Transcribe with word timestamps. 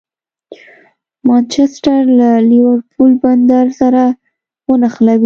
مانچسټر 1.27 1.99
له 2.19 2.29
لېورپول 2.49 3.11
بندر 3.23 3.65
سره 3.79 4.03
ونښلوي. 4.69 5.19